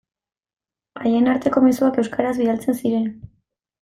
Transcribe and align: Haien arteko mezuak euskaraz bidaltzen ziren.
Haien 1.03 1.29
arteko 1.33 1.63
mezuak 1.67 1.99
euskaraz 2.05 2.33
bidaltzen 2.41 2.81
ziren. 2.81 3.07